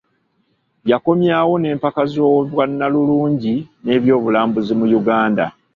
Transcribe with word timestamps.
Yakomyawo 0.91 1.53
n'empaka 1.59 2.01
z'obwannalulungi 2.13 3.55
n'ebyobulambuzi 3.83 4.73
mu 4.79 4.85
Uganda 4.99 5.45